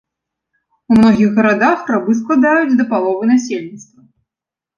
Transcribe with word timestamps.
У 0.93 0.95
многіх 0.97 1.29
гарадах 1.39 1.79
рабы 1.93 2.11
складаюць 2.21 2.77
да 2.81 2.89
паловы 2.95 3.23
насельніцтва. 3.35 4.01